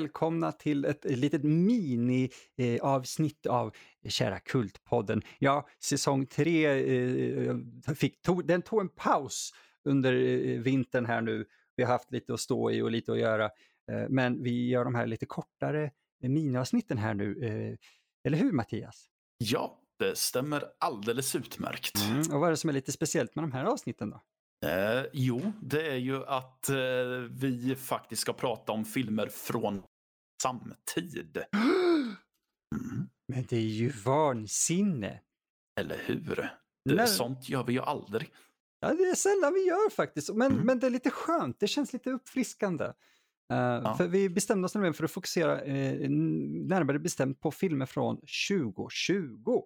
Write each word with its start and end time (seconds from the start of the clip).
välkomna 0.00 0.52
till 0.52 0.84
ett 0.84 1.04
litet 1.04 1.44
mini-avsnitt 1.44 3.46
eh, 3.46 3.52
av 3.52 3.72
Kära 4.08 4.38
Kultpodden. 4.38 5.22
Ja, 5.38 5.68
säsong 5.82 6.26
tre 6.26 6.66
eh, 6.66 7.56
fick, 7.94 8.22
tog, 8.22 8.46
den 8.46 8.62
tog 8.62 8.80
en 8.80 8.88
paus 8.88 9.50
under 9.84 10.12
eh, 10.12 10.60
vintern 10.60 11.06
här 11.06 11.20
nu. 11.20 11.46
Vi 11.76 11.82
har 11.82 11.92
haft 11.92 12.12
lite 12.12 12.34
att 12.34 12.40
stå 12.40 12.70
i 12.70 12.82
och 12.82 12.90
lite 12.90 13.12
att 13.12 13.18
göra. 13.18 13.44
Eh, 13.90 14.08
men 14.08 14.42
vi 14.42 14.68
gör 14.68 14.84
de 14.84 14.94
här 14.94 15.06
lite 15.06 15.26
kortare 15.26 15.90
miniavsnitten 16.22 16.98
här 16.98 17.14
nu. 17.14 17.44
Eh, 17.44 17.76
eller 18.24 18.38
hur 18.38 18.52
Mattias? 18.52 19.06
Ja, 19.38 19.80
det 19.98 20.18
stämmer 20.18 20.64
alldeles 20.78 21.36
utmärkt. 21.36 21.98
Mm, 22.10 22.18
och 22.18 22.40
vad 22.40 22.46
är 22.46 22.50
det 22.50 22.56
som 22.56 22.70
är 22.70 22.74
lite 22.74 22.92
speciellt 22.92 23.34
med 23.34 23.44
de 23.44 23.52
här 23.52 23.64
avsnitten 23.64 24.10
då? 24.10 24.20
Eh, 24.66 25.04
jo, 25.12 25.52
det 25.62 25.90
är 25.90 25.96
ju 25.96 26.24
att 26.24 26.68
eh, 26.68 26.76
vi 27.30 27.76
faktiskt 27.78 28.22
ska 28.22 28.32
prata 28.32 28.72
om 28.72 28.84
filmer 28.84 29.28
från 29.28 29.82
samtid. 30.42 31.38
Mm. 32.74 33.08
Men 33.28 33.46
det 33.48 33.56
är 33.56 33.60
ju 33.60 33.88
vansinne. 34.04 35.20
Eller 35.80 35.98
hur? 36.04 36.50
Det, 36.84 37.06
Sånt 37.06 37.48
gör 37.48 37.64
vi 37.64 37.72
ju 37.72 37.80
aldrig. 37.80 38.32
Ja, 38.80 38.94
det 38.94 39.02
är 39.02 39.14
sällan 39.14 39.54
vi 39.54 39.60
gör 39.60 39.90
faktiskt, 39.90 40.34
men, 40.34 40.52
mm. 40.52 40.66
men 40.66 40.78
det 40.78 40.86
är 40.86 40.90
lite 40.90 41.10
skönt. 41.10 41.60
Det 41.60 41.66
känns 41.66 41.92
lite 41.92 42.10
uppfriskande. 42.10 42.84
Uh, 42.84 42.92
ja. 43.58 43.94
För 43.96 44.08
vi 44.08 44.28
bestämde 44.28 44.66
oss 44.66 44.74
nämligen 44.74 44.94
för 44.94 45.04
att 45.04 45.10
fokusera 45.10 45.64
uh, 45.64 46.10
närmare 46.10 46.98
bestämt 46.98 47.40
på 47.40 47.50
filmer 47.50 47.86
från 47.86 48.16
2020. 48.16 49.62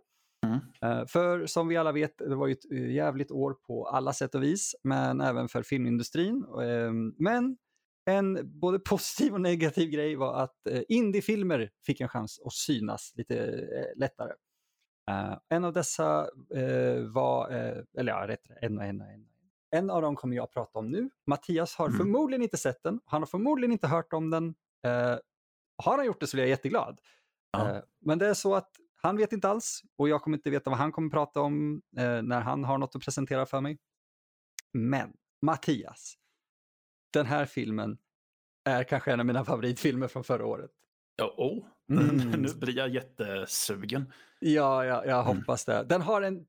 Mm. 0.80 0.98
Uh, 0.98 1.06
för 1.06 1.46
som 1.46 1.68
vi 1.68 1.76
alla 1.76 1.92
vet, 1.92 2.18
det 2.18 2.34
var 2.34 2.46
ju 2.46 2.52
ett 2.52 2.70
jävligt 2.94 3.30
år 3.30 3.54
på 3.66 3.86
alla 3.86 4.12
sätt 4.12 4.34
och 4.34 4.42
vis, 4.42 4.74
men 4.82 5.20
även 5.20 5.48
för 5.48 5.62
filmindustrin. 5.62 6.44
Ehm, 6.62 7.14
men 7.18 7.56
en 8.10 8.58
både 8.60 8.78
positiv 8.88 9.34
och 9.34 9.40
negativ 9.40 9.90
grej 9.90 10.16
var 10.16 10.34
att 10.34 10.56
indiefilmer 10.88 11.70
fick 11.86 12.00
en 12.00 12.08
chans 12.08 12.40
att 12.44 12.52
synas 12.52 13.12
lite 13.14 13.66
lättare. 13.96 14.32
En 15.48 15.64
av 15.64 15.72
dessa 15.72 16.28
var, 17.12 17.48
eller 17.98 18.12
ja, 18.12 18.28
rätt, 18.28 18.40
en 18.60 18.78
och 18.78 18.84
en 18.84 19.00
och 19.00 19.06
en. 19.06 19.26
En 19.70 19.90
av 19.90 20.02
dem 20.02 20.16
kommer 20.16 20.36
jag 20.36 20.44
att 20.44 20.52
prata 20.52 20.78
om 20.78 20.90
nu. 20.90 21.10
Mattias 21.26 21.74
har 21.74 21.86
mm. 21.86 21.98
förmodligen 21.98 22.42
inte 22.42 22.56
sett 22.56 22.82
den. 22.82 23.00
Han 23.04 23.22
har 23.22 23.26
förmodligen 23.26 23.72
inte 23.72 23.86
hört 23.86 24.12
om 24.12 24.30
den. 24.30 24.54
har 25.76 25.96
han 25.96 26.06
gjort 26.06 26.20
det 26.20 26.26
så 26.26 26.36
blir 26.36 26.44
jag 26.44 26.50
jätteglad. 26.50 27.00
men 28.00 28.18
det 28.18 28.26
är 28.28 28.34
så 28.34 28.54
att 28.54 28.70
han 29.04 29.16
vet 29.16 29.32
inte 29.32 29.48
alls 29.48 29.82
och 29.96 30.08
jag 30.08 30.22
kommer 30.22 30.36
inte 30.36 30.50
veta 30.50 30.70
vad 30.70 30.78
han 30.78 30.92
kommer 30.92 31.10
prata 31.10 31.40
om 31.40 31.82
när 32.22 32.40
han 32.40 32.64
har 32.64 32.78
något 32.78 32.96
att 32.96 33.02
presentera 33.02 33.46
för 33.46 33.60
mig. 33.60 33.78
Men 34.72 35.12
Mattias, 35.42 36.14
den 37.12 37.26
här 37.26 37.46
filmen 37.46 37.98
är 38.64 38.84
kanske 38.84 39.12
en 39.12 39.20
av 39.20 39.26
mina 39.26 39.44
favoritfilmer 39.44 40.08
från 40.08 40.24
förra 40.24 40.46
året. 40.46 40.70
Ja, 41.16 41.34
oh. 41.36 41.64
Mm. 41.90 42.30
nu 42.42 42.48
blir 42.54 42.76
jag 42.76 42.88
jättesugen. 42.88 44.12
Ja, 44.40 44.84
ja 44.84 45.04
jag 45.04 45.24
mm. 45.24 45.36
hoppas 45.36 45.64
det. 45.64 45.84
Den 45.84 46.02
har 46.02 46.22
en, 46.22 46.46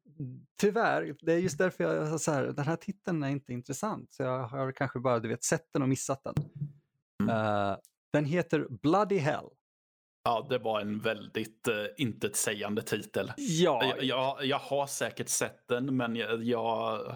tyvärr, 0.58 1.16
det 1.22 1.34
är 1.34 1.38
just 1.38 1.58
därför 1.58 1.84
jag 1.84 2.22
så 2.22 2.32
här, 2.32 2.44
den 2.44 2.66
här 2.66 2.76
titeln 2.76 3.24
är 3.24 3.30
inte 3.30 3.54
intressant. 3.54 4.14
Så 4.14 4.24
jag 4.24 4.48
har 4.48 4.72
kanske 4.72 5.00
bara 5.00 5.20
du 5.20 5.28
vet, 5.28 5.44
sett 5.44 5.74
den 5.74 5.82
och 5.82 5.90
missat 5.90 6.24
den. 6.24 6.36
Mm. 7.24 7.36
Uh, 7.36 7.78
den 8.14 8.26
heter 8.26 8.68
Bloody 8.70 9.18
Hell. 9.18 9.50
Ja, 10.28 10.48
det 10.50 10.58
var 10.58 10.82
en 10.82 11.00
väldigt 11.00 11.68
uh, 11.68 11.86
intetsägande 11.98 12.82
titel. 12.82 13.32
Ja. 13.38 13.84
Jag, 13.84 14.04
jag, 14.04 14.46
jag, 14.46 14.60
har 14.60 14.88
säkert 14.88 15.30
sett 15.30 15.68
den, 15.68 15.98
men 15.98 16.16
jag, 16.16 16.44
jag, 16.44 17.16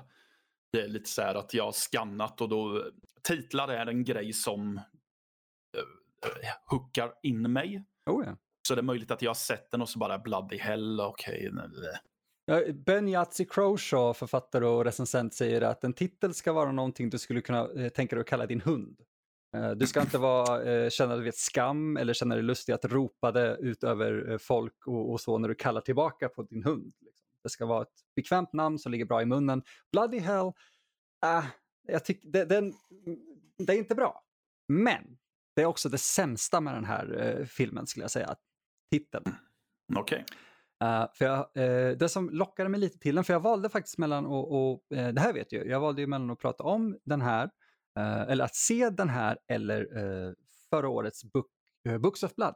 det 0.71 0.81
är 0.81 0.87
lite 0.87 1.09
så 1.09 1.21
här 1.21 1.35
att 1.35 1.53
jag 1.53 1.63
har 1.63 1.71
skannat 1.71 2.41
och 2.41 2.49
då 2.49 2.83
titlar 3.21 3.67
är 3.67 3.85
en 3.85 4.03
grej 4.03 4.33
som 4.33 4.77
uh, 4.77 4.83
hookar 6.65 7.11
in 7.23 7.53
mig. 7.53 7.83
Oh, 8.05 8.25
ja. 8.25 8.37
Så 8.67 8.75
det 8.75 8.81
är 8.81 8.83
möjligt 8.83 9.11
att 9.11 9.21
jag 9.21 9.29
har 9.29 9.35
sett 9.35 9.71
den 9.71 9.81
och 9.81 9.89
så 9.89 9.99
bara 9.99 10.19
bloody 10.19 10.57
hell, 10.57 11.01
okej. 11.01 11.51
Okay. 12.47 12.73
Ben 12.73 13.07
Yatzy 13.07 13.45
Croshaw, 13.45 14.13
författare 14.13 14.65
och 14.65 14.85
recensent, 14.85 15.33
säger 15.33 15.61
att 15.61 15.83
en 15.83 15.93
titel 15.93 16.33
ska 16.33 16.53
vara 16.53 16.71
någonting 16.71 17.09
du 17.09 17.19
skulle 17.19 17.41
kunna 17.41 17.67
tänka 17.95 18.15
dig 18.15 18.21
att 18.21 18.27
kalla 18.27 18.45
din 18.45 18.61
hund. 18.61 19.01
Eh, 19.55 19.71
du 19.71 19.87
ska 19.87 20.01
inte 20.01 20.17
vara, 20.17 20.63
eh, 20.63 20.89
känna 20.89 21.15
dig 21.15 21.31
skam 21.33 21.97
eller 21.97 22.13
känna 22.13 22.35
dig 22.35 22.43
lustig 22.43 22.73
att 22.73 22.85
ropa 22.85 23.31
det 23.31 23.57
ut 23.59 23.83
över 23.83 24.37
folk 24.37 24.87
och, 24.87 25.11
och, 25.11 25.21
så 25.21 25.37
när 25.37 25.49
du 25.49 25.55
kallar 25.55 25.81
tillbaka 25.81 26.29
på 26.29 26.43
din 26.43 26.63
hund. 26.63 26.93
Liksom. 27.01 27.19
Det 27.43 27.49
ska 27.49 27.65
vara 27.65 27.81
ett 27.81 28.15
bekvämt 28.15 28.53
namn 28.53 28.79
som 28.79 28.91
ligger 28.91 29.05
bra 29.05 29.21
i 29.21 29.25
munnen. 29.25 29.61
Bloody 29.91 30.19
hell, 30.19 30.51
äh, 31.25 31.45
jag 31.87 32.05
tycker 32.05 32.29
det, 32.29 32.45
den, 32.45 32.73
det 33.57 33.73
är 33.73 33.77
inte 33.77 33.95
bra. 33.95 34.23
Men 34.67 35.17
det 35.55 35.61
är 35.61 35.65
också 35.65 35.89
det 35.89 35.97
sämsta 35.97 36.61
med 36.61 36.73
den 36.73 36.85
här 36.85 37.37
eh, 37.39 37.45
filmen 37.45 37.87
skulle 37.87 38.03
jag 38.03 38.11
säga 38.11 38.35
titeln. 38.91 39.35
Okej. 39.95 40.23
Okay. 40.23 40.35
Uh, 40.83 41.07
för 41.13 41.39
uh, 41.39 41.97
det 41.97 42.09
som 42.09 42.29
lockade 42.29 42.69
mig 42.69 42.79
lite 42.79 42.99
till 42.99 43.15
den, 43.15 43.23
för 43.23 43.33
jag 43.33 43.39
valde 43.39 43.69
faktiskt 43.69 43.97
mellan, 43.97 44.25
och, 44.25 44.71
och 44.71 44.83
uh, 44.95 45.07
det 45.07 45.21
här 45.21 45.33
vet 45.33 45.51
jag, 45.51 45.67
jag 45.67 45.79
valde 45.79 46.01
ju 46.01 46.07
mellan 46.07 46.29
att 46.29 46.39
prata 46.39 46.63
om 46.63 46.99
den 47.03 47.21
här, 47.21 47.49
eh, 47.99 48.21
eller 48.21 48.45
att 48.45 48.55
se 48.55 48.89
den 48.89 49.09
här 49.09 49.37
eller 49.47 49.87
förra 50.69 50.89
årets 50.89 51.23
book, 51.23 51.47
Books 51.99 52.23
of 52.23 52.35
Blood. 52.35 52.55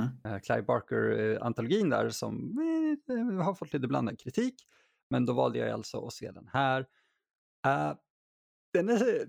Mm. 0.00 0.40
Clive 0.40 0.62
Barker-antologin 0.62 1.90
där 1.90 2.10
som 2.10 2.58
har 3.44 3.54
fått 3.54 3.72
lite 3.72 3.88
blandad 3.88 4.20
kritik. 4.20 4.54
Men 5.10 5.26
då 5.26 5.32
valde 5.32 5.58
jag 5.58 5.70
alltså 5.70 6.06
att 6.06 6.12
se 6.12 6.30
den 6.30 6.48
här. 6.52 6.86
den 8.72 8.88
är, 8.88 9.26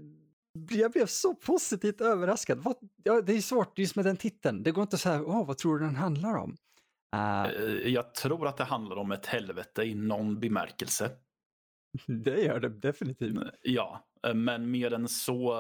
jag 0.70 0.92
blev 0.92 1.06
så 1.06 1.36
positivt 1.36 2.02
överraskad. 2.02 2.60
Vad, 2.60 2.76
ja, 3.04 3.22
det 3.22 3.34
är 3.34 3.42
svårt 3.42 3.80
just 3.80 3.96
med 3.96 4.06
den 4.06 4.18
titeln. 4.18 4.64
Det 4.64 4.72
går 4.72 4.82
inte 4.82 4.98
så 4.98 5.10
här, 5.10 5.22
oh, 5.22 5.46
vad 5.46 5.58
tror 5.58 5.80
du 5.80 5.86
den 5.86 5.96
handlar 5.96 6.36
om? 6.36 6.58
Uh, 7.16 7.88
jag 7.88 8.14
tror 8.14 8.48
att 8.48 8.58
det 8.58 8.64
handlar 8.64 8.96
om 8.96 9.12
ett 9.12 9.26
helvete 9.26 9.84
i 9.84 9.96
någon 9.96 10.40
bemärkelse. 10.40 11.12
Det 12.08 12.42
gör 12.42 12.60
det 12.60 12.70
definitivt. 12.70 13.38
Ja, 13.62 14.06
eh, 14.15 14.15
men 14.34 14.72
mer 14.72 14.94
än 14.94 15.08
så 15.08 15.56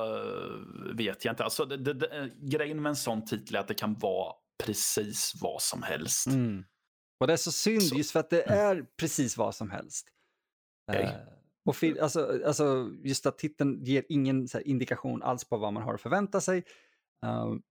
vet 0.93 1.25
jag 1.25 1.31
inte. 1.31 1.43
Alltså, 1.43 1.65
det, 1.65 1.77
det, 1.77 1.93
det, 1.93 2.31
grejen 2.37 2.81
med 2.81 2.89
en 2.89 2.95
sån 2.95 3.25
titel 3.25 3.55
är 3.55 3.59
att 3.59 3.67
det 3.67 3.73
kan 3.73 3.93
vara 3.93 4.33
precis 4.63 5.33
vad 5.41 5.61
som 5.61 5.83
helst. 5.83 6.27
Mm. 6.27 6.63
Och 7.19 7.27
det 7.27 7.33
är 7.33 7.37
så 7.37 7.51
synd 7.51 7.83
så. 7.83 7.95
just 7.95 8.11
för 8.11 8.19
att 8.19 8.29
det 8.29 8.41
mm. 8.41 8.59
är 8.59 8.85
precis 8.99 9.37
vad 9.37 9.55
som 9.55 9.71
helst. 9.71 10.07
Okay. 10.91 11.09
Och 11.65 12.01
alltså, 12.01 12.41
alltså 12.45 12.91
just 13.03 13.25
att 13.25 13.37
titeln 13.37 13.83
ger 13.83 14.03
ingen 14.09 14.47
indikation 14.65 15.23
alls 15.23 15.45
på 15.45 15.57
vad 15.57 15.73
man 15.73 15.83
har 15.83 15.93
att 15.93 16.01
förvänta 16.01 16.41
sig. 16.41 16.63
Um, 17.25 17.61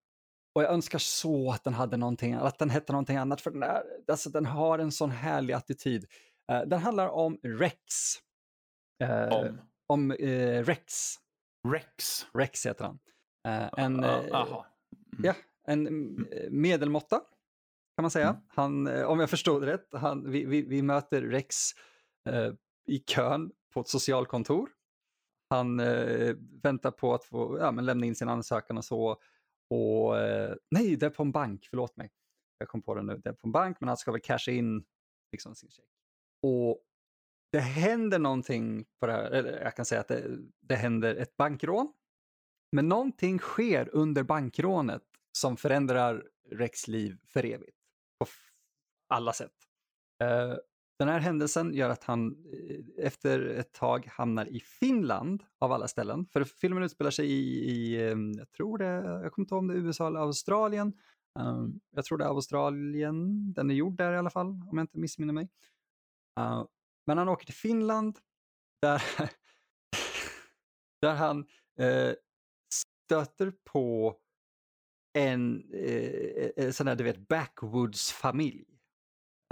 och 0.55 0.63
jag 0.63 0.73
önskar 0.73 0.99
så 0.99 1.51
att 1.51 1.65
den 1.65 1.75
hade 1.75 1.97
någonting, 1.97 2.35
att 2.35 2.59
den 2.59 2.71
hette 2.71 2.93
någonting 2.93 3.17
annat 3.17 3.41
för 3.41 3.51
den, 3.51 3.63
är, 3.63 3.83
alltså, 4.09 4.31
den 4.31 4.47
har 4.47 4.79
en 4.79 4.93
sån 4.93 5.11
härlig 5.11 5.55
attityd. 5.55 6.07
Uh, 6.53 6.61
den 6.61 6.81
handlar 6.81 7.09
om 7.09 7.39
Rex. 7.43 7.77
Uh, 9.03 9.33
om? 9.33 9.61
Om 9.95 10.11
uh, 10.11 10.63
Rex. 10.63 11.17
Rex? 11.69 12.27
Rex 12.35 12.67
heter 12.67 12.85
han. 12.85 12.99
en, 13.77 14.05
mm. 14.05 14.27
ja, 15.23 15.35
en 15.67 16.17
medelmåtta 16.51 17.17
kan 17.97 18.03
man 18.03 18.11
säga. 18.11 18.29
Mm. 18.29 18.43
Han, 18.49 19.05
om 19.05 19.21
jag 19.21 19.31
förstod 19.31 19.63
det 19.63 19.73
rätt, 19.73 19.89
han, 19.93 20.31
vi, 20.31 20.45
vi, 20.45 20.63
vi 20.63 20.83
möter 20.83 21.23
Rex 21.23 21.57
i 22.87 22.99
kön 22.99 23.51
på 23.75 23.81
ett 23.81 23.89
socialkontor. 23.89 24.69
Han 25.51 25.81
eh, 25.81 26.35
väntar 26.63 26.91
på 26.91 27.15
att 27.15 27.25
få 27.25 27.59
ja, 27.61 27.73
men 27.73 27.87
lämna 27.87 28.07
in 28.07 28.15
sin 28.15 28.29
ansökan 28.29 28.79
och 28.79 28.85
så. 28.85 29.21
Och, 29.71 30.19
eh, 30.19 30.55
nej, 30.71 30.97
det 30.97 31.07
är 31.07 31.11
på 31.11 31.23
en 31.23 31.33
bank, 31.33 31.67
förlåt 31.71 31.97
mig. 31.97 32.13
Jag 32.59 32.69
kom 32.69 32.83
på 32.83 32.95
det 32.95 33.03
nu. 33.03 33.17
Det 33.17 33.29
är 33.29 33.33
på 33.33 33.47
en 33.49 33.53
bank, 33.53 33.77
men 33.81 33.89
han 33.89 33.97
ska 33.97 34.13
väl 34.13 34.21
casha 34.21 34.53
in 34.53 34.85
liksom, 35.33 35.55
sin 35.55 35.71
check. 35.71 35.85
Och 36.43 36.79
det 37.55 37.61
händer 37.61 38.19
någonting 38.19 38.85
på 39.01 39.07
det 39.07 39.13
här, 39.13 39.31
eller 39.31 39.63
jag 39.63 39.77
kan 39.77 39.85
säga 39.85 40.01
att 40.01 40.09
det, 40.09 40.39
det 40.61 40.75
händer 40.75 41.15
ett 41.17 41.37
bankrån. 41.37 41.93
Men 42.73 42.89
någonting 42.89 43.39
sker 43.39 43.89
under 43.93 44.23
bankrånet 44.23 45.03
som 45.33 45.57
förändrar 45.57 46.25
Rex 46.51 46.89
liv 46.89 47.19
för 47.27 47.45
evigt. 47.45 47.79
På 48.19 48.27
alla 49.09 49.33
sätt. 49.33 49.53
Uh, 50.23 50.57
den 50.99 51.09
här 51.09 51.19
händelsen 51.19 51.75
gör 51.75 51.91
att 51.91 52.05
han 52.05 52.37
eh, 52.53 53.07
efter 53.07 53.47
ett 53.47 53.73
tag 53.73 54.07
hamnar 54.07 54.47
i 54.47 54.61
Finland 54.61 55.45
av 55.59 55.73
alla 55.73 55.89
ställen. 55.89 56.27
För 56.27 56.45
filmen 56.45 56.83
utspelar 56.83 57.11
sig 57.11 57.27
i, 57.27 57.71
i 57.71 58.09
ehm, 58.11 58.33
jag 58.33 58.51
tror 58.51 58.79
det, 58.79 58.85
jag 59.23 59.33
kommer 59.33 59.45
inte 59.45 59.55
ihåg 59.55 59.59
om 59.59 59.69
det 59.69 59.75
är 59.75 59.79
USA 59.79 60.07
eller 60.07 60.21
Australien. 60.21 60.93
Um, 61.39 61.81
jag 61.91 62.05
tror 62.05 62.19
det 62.19 62.25
är 62.25 62.29
Australien, 62.29 63.53
den 63.53 63.71
är 63.71 63.75
gjord 63.75 63.97
där 63.97 64.13
i 64.13 64.19
alla 64.19 64.31
fall 64.31 64.47
om 64.47 64.71
jag 64.73 64.83
inte 64.83 64.99
missminner 64.99 65.33
mig. 65.33 65.49
Uh, 66.41 66.65
men 67.07 67.19
han 67.19 67.29
åker 67.29 67.47
till 67.47 67.55
Finland 67.55 68.19
där, 68.83 69.03
där 71.01 71.15
han 71.15 71.39
uh, 71.81 72.15
stöter 72.73 73.53
på 73.65 74.19
en 75.19 75.63
uh, 75.75 76.71
sån 76.71 76.87
här, 76.87 76.95
du 76.95 77.05
vet, 77.05 77.29
backwoods-familj. 77.29 78.65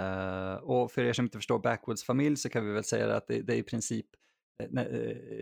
Uh, 0.03 0.55
och 0.55 0.91
för 0.91 1.03
er 1.03 1.13
som 1.13 1.25
inte 1.25 1.37
förstår 1.37 1.59
Backwoods 1.59 2.03
familj 2.03 2.37
så 2.37 2.49
kan 2.49 2.65
vi 2.65 2.71
väl 2.71 2.83
säga 2.83 3.15
att 3.15 3.27
det, 3.27 3.41
det 3.41 3.53
är 3.53 3.57
i 3.57 3.63
princip, 3.63 4.05
uh, 4.63 4.83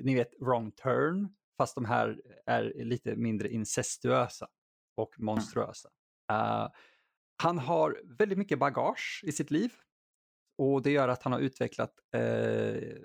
ni 0.04 0.16
vet 0.16 0.34
wrong 0.40 0.72
turn, 0.72 1.30
fast 1.58 1.76
de 1.76 1.86
här 1.86 2.22
är 2.46 2.84
lite 2.84 3.16
mindre 3.16 3.50
incestuösa 3.50 4.48
och 4.96 5.20
monstruösa. 5.20 5.90
Uh, 6.32 6.68
han 7.44 7.60
har 7.60 8.02
väldigt 8.04 8.38
mycket 8.38 8.60
bagage 8.60 9.24
i 9.24 9.32
sitt 9.32 9.52
liv 9.52 9.72
och 10.58 10.82
det 10.82 10.92
gör 10.92 11.08
att 11.08 11.24
han 11.24 11.34
har 11.34 11.40
utvecklat 11.40 11.94
eh, 12.16 12.98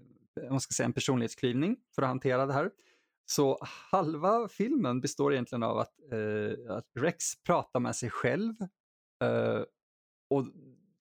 man 0.51 0.61
ska 0.61 0.73
säga, 0.73 0.85
en 0.85 0.93
personlighetsklyvning 0.93 1.77
för 1.95 2.03
att 2.03 2.09
hantera 2.09 2.47
det 2.47 2.53
här. 2.53 2.71
Så 3.27 3.59
halva 3.63 4.49
filmen 4.49 5.01
består 5.01 5.33
egentligen 5.33 5.63
av 5.63 5.79
att, 5.79 5.95
eh, 6.13 6.77
att 6.77 6.87
Rex 6.99 7.43
pratar 7.43 7.81
med 7.81 7.97
sig 7.97 8.11
själv. 8.11 8.55
Eh, 9.25 9.63
och 10.31 10.47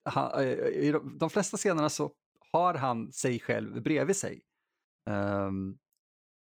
han, 0.03 0.43
eh, 0.43 0.49
I 0.67 0.95
de 1.19 1.29
flesta 1.29 1.57
scenerna 1.57 1.89
så 1.89 2.11
har 2.51 2.73
han 2.73 3.11
sig 3.11 3.39
själv 3.39 3.81
bredvid 3.81 4.15
sig. 4.15 4.41
Um, 5.09 5.77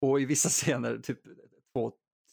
och 0.00 0.20
i 0.20 0.24
vissa 0.24 0.48
scener, 0.48 0.98
typ 0.98 1.20
två, 1.72 1.92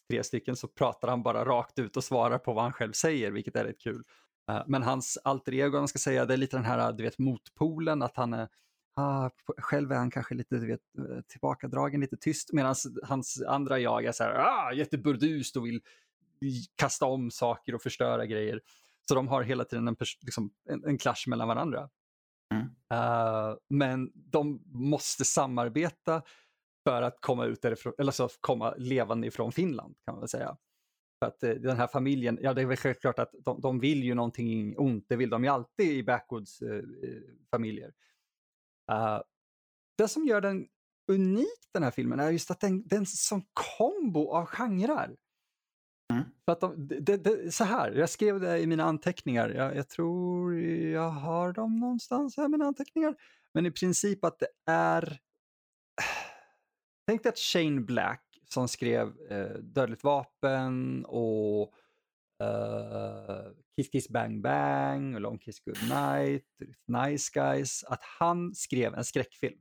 tre 0.09 0.23
stycken, 0.23 0.55
så 0.55 0.67
pratar 0.67 1.07
han 1.07 1.23
bara 1.23 1.45
rakt 1.45 1.79
ut 1.79 1.97
och 1.97 2.03
svarar 2.03 2.37
på 2.37 2.53
vad 2.53 2.63
han 2.63 2.73
själv 2.73 2.91
säger, 2.91 3.31
vilket 3.31 3.55
är 3.55 3.65
rätt 3.65 3.81
kul. 3.81 4.03
Uh, 4.51 4.63
men 4.67 4.83
hans 4.83 5.17
alter 5.23 5.53
ego, 5.53 5.77
man 5.77 5.87
ska 5.87 5.99
säga, 5.99 6.25
det 6.25 6.33
är 6.33 6.37
lite 6.37 6.57
den 6.57 6.65
här 6.65 6.93
du 6.93 7.03
vet, 7.03 7.19
motpolen, 7.19 8.01
att 8.01 8.17
han 8.17 8.33
är 8.33 8.47
Ah, 8.97 9.29
själv 9.57 9.91
är 9.91 9.95
han 9.95 10.11
kanske 10.11 10.35
lite 10.35 10.55
du 10.55 10.67
vet, 10.67 10.81
eh, 10.97 11.21
tillbakadragen, 11.27 12.01
lite 12.01 12.17
tyst, 12.17 12.53
medan 12.53 12.75
hans 13.03 13.41
andra 13.47 13.79
jag 13.79 14.05
är 14.05 14.11
så 14.11 14.23
här, 14.23 14.33
ah, 14.33 14.73
jätteburdust 14.73 15.57
och 15.57 15.65
vill 15.65 15.81
kasta 16.75 17.05
om 17.05 17.31
saker 17.31 17.75
och 17.75 17.81
förstöra 17.81 18.25
grejer. 18.25 18.61
Så 19.07 19.15
de 19.15 19.27
har 19.27 19.43
hela 19.43 19.63
tiden 19.63 19.87
en, 19.87 19.95
liksom, 20.21 20.53
en, 20.69 20.85
en 20.85 20.97
clash 20.97 21.27
mellan 21.27 21.47
varandra. 21.47 21.89
Mm. 22.53 22.65
Uh, 22.65 23.57
men 23.69 24.11
de 24.15 24.63
måste 24.65 25.25
samarbeta 25.25 26.21
för 26.83 27.01
att 27.01 27.21
komma 27.21 27.45
ut 27.45 27.61
därifrån, 27.61 27.93
eller 27.97 28.11
så 28.11 28.29
komma 28.41 28.73
levande 28.77 29.27
ifrån 29.27 29.51
Finland 29.51 29.95
kan 30.05 30.13
man 30.13 30.21
väl 30.21 30.29
säga. 30.29 30.57
För 31.25 31.47
att 31.49 31.55
uh, 31.55 31.61
den 31.61 31.77
här 31.77 31.87
familjen, 31.87 32.39
ja 32.41 32.53
det 32.53 32.61
är 32.61 32.65
väl 32.65 32.77
självklart 32.77 33.19
att 33.19 33.31
de, 33.45 33.61
de 33.61 33.79
vill 33.79 34.03
ju 34.03 34.13
någonting 34.13 34.77
ont, 34.77 35.05
det 35.09 35.15
vill 35.15 35.29
de 35.29 35.43
ju 35.43 35.49
alltid 35.49 35.91
i 35.91 36.03
backwoods-familjer. 36.03 37.93
Uh, 38.91 39.21
det 39.97 40.07
som 40.07 40.25
gör 40.25 40.41
den 40.41 40.67
unik 41.11 41.69
den 41.73 41.83
här 41.83 41.91
filmen 41.91 42.19
är 42.19 42.29
just 42.29 42.51
att 42.51 42.59
den, 42.59 42.87
den 42.87 43.05
sån 43.05 43.41
kombo 43.53 44.31
av 44.31 44.45
genrer. 44.45 45.15
Mm. 46.13 46.23
För 46.45 46.51
att 46.51 46.61
de, 46.61 46.87
det, 46.87 47.17
det, 47.17 47.51
så 47.53 47.63
här, 47.63 47.91
jag 47.91 48.09
skrev 48.09 48.39
det 48.39 48.59
i 48.59 48.67
mina 48.67 48.83
anteckningar. 48.83 49.49
Jag, 49.49 49.75
jag, 49.75 49.89
tror 49.89 50.55
jag 50.59 51.09
har 51.09 51.53
dem 51.53 51.79
någonstans 51.79 52.37
här, 52.37 52.47
mina 52.47 52.65
anteckningar. 52.65 53.15
Men 53.53 53.65
i 53.65 53.71
princip 53.71 54.23
att 54.23 54.39
det 54.39 54.47
är... 54.65 55.19
Tänk 57.07 57.23
dig 57.23 57.29
att 57.29 57.39
Shane 57.39 57.81
Black 57.81 58.34
som 58.49 58.67
skrev 58.67 59.13
eh, 59.29 59.57
Dödligt 59.59 60.03
vapen 60.03 61.05
och 61.05 61.73
uh, 62.43 63.51
Kiss 63.75 63.89
Kiss 63.89 64.09
Bang 64.09 64.41
Bang 64.41 65.15
och 65.15 65.21
Long 65.21 65.37
Kiss 65.37 65.59
Goodnight, 65.59 66.45
Nice 66.87 67.31
Guys, 67.33 67.83
att 67.83 68.01
han 68.19 68.55
skrev 68.55 68.93
en 68.93 69.05
skräckfilm. 69.05 69.57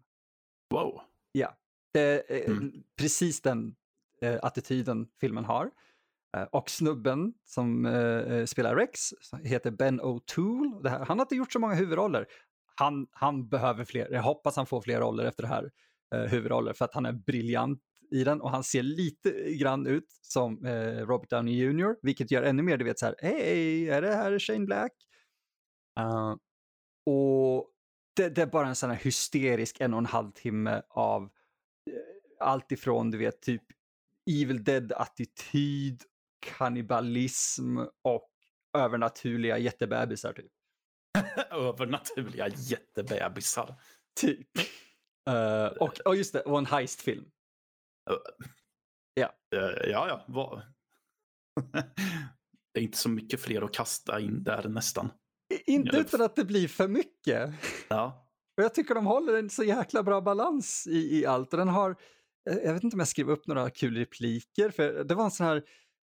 Wow. 0.71 1.01
Ja, 1.33 1.57
det 1.93 2.31
är 2.31 2.51
mm. 2.51 2.73
precis 2.97 3.41
den 3.41 3.77
uh, 4.25 4.39
attityden 4.43 5.09
filmen 5.21 5.45
har. 5.45 5.71
Uh, 6.37 6.43
och 6.43 6.71
snubben 6.71 7.35
som 7.45 7.87
uh, 7.87 8.45
spelar 8.45 8.77
Rex 8.77 9.01
heter 9.45 9.71
Ben 9.71 10.01
O'Toole. 10.01 10.89
Han 10.89 11.19
har 11.19 11.25
inte 11.25 11.37
gjort 11.37 11.53
så 11.53 11.59
många 11.59 11.75
huvudroller. 11.75 12.27
Han, 12.77 13.07
han 13.11 13.49
behöver 13.49 13.85
fler. 13.85 14.09
Jag 14.11 14.23
hoppas 14.23 14.57
han 14.57 14.67
får 14.67 14.81
fler 14.81 15.01
roller 15.01 15.25
efter 15.25 15.43
det 15.43 15.49
här 15.49 15.71
huvudroller 16.29 16.73
för 16.73 16.85
att 16.85 16.95
han 16.95 17.07
är 17.07 17.13
briljant 17.13 17.83
i 18.11 18.25
den 18.25 18.41
och 18.41 18.51
han 18.51 18.65
ser 18.65 18.83
lite 18.83 19.55
grann 19.55 19.87
ut 19.87 20.07
som 20.23 20.67
eh, 20.67 21.07
Robert 21.07 21.31
Downey 21.31 21.55
Jr. 21.55 21.97
Vilket 22.03 22.31
gör 22.31 22.43
ännu 22.43 22.63
mer, 22.63 22.77
du 22.77 22.85
vet 22.85 22.99
så 22.99 23.07
här, 23.07 23.15
hej, 23.19 23.91
är 23.91 24.03
det 24.03 24.15
här 24.15 24.39
Shane 24.39 24.67
Black? 24.67 24.93
Uh, 26.01 26.37
och 27.07 27.71
det, 28.17 28.29
det, 28.29 28.43
är 28.43 28.47
bara 28.47 28.69
en 28.69 28.77
sån 28.77 28.91
här 28.91 28.97
hysterisk 28.97 29.81
en 29.81 29.95
och 29.95 29.99
en 29.99 30.07
halv 30.07 30.31
timme 30.31 30.83
av 30.89 31.23
eh, 31.23 31.29
allt 32.47 32.73
ifrån, 32.73 33.11
du 33.11 33.19
vet, 33.19 33.43
typ 33.43 33.63
Evil 34.31 34.65
Dead-attityd, 34.65 36.03
kannibalism 36.47 37.79
och 38.03 38.31
övernaturliga 38.79 39.59
jättebebisar 39.59 40.33
typ. 40.33 40.53
övernaturliga 41.51 42.49
jättebebisar. 42.49 43.75
Typ. 44.21 44.49
Uh, 45.31 45.67
och, 45.67 46.01
och 46.05 46.17
just 46.17 46.33
det, 46.33 46.41
och 46.41 46.59
en 46.59 46.67
heistfilm. 46.67 47.25
Ja. 49.15 49.35
Uh, 49.55 49.91
ja, 49.91 50.09
ja. 50.09 50.25
Vad? 50.29 50.63
det 52.75 52.81
är 52.81 52.85
inte 52.85 52.99
så 52.99 53.09
mycket 53.09 53.41
fler 53.41 53.63
att 53.63 53.75
kasta 53.75 54.21
in 54.21 54.43
där 54.43 54.69
nästan. 54.69 55.11
Inte 55.67 55.97
utan 55.97 56.23
att 56.23 56.37
det 56.37 56.45
blir 56.45 56.69
för 56.69 56.89
mycket. 56.89 57.51
Ja. 57.89 58.29
Och 58.57 58.65
jag 58.65 58.75
tycker 58.75 58.95
de 58.95 59.07
håller 59.07 59.35
en 59.35 59.51
så 59.51 59.65
jäkla 59.65 60.03
bra 60.03 60.21
balans 60.21 60.87
i, 60.87 61.19
i 61.19 61.27
allt. 61.27 61.53
Och 61.53 61.59
den 61.59 61.69
har, 61.69 61.91
eh, 62.51 62.57
jag 62.57 62.75
vet 62.75 62.85
inte 62.85 62.95
om 62.95 63.01
jag 63.01 63.09
skrev 63.09 63.31
upp 63.31 63.47
några 63.47 63.71
kul 63.71 63.97
repliker, 63.97 64.71
för 64.71 65.05
det 65.05 65.15
var 65.15 65.25
en 65.25 65.31
sån 65.31 65.47
här 65.47 65.65